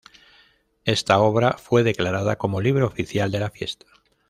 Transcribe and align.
Esta 0.83 1.19
obra 1.19 1.59
fue 1.59 1.83
declarada 1.83 2.35
como 2.35 2.59
libro 2.59 2.87
oficial 2.87 3.29
de 3.29 3.39
la 3.39 3.51
fiesta. 3.51 3.85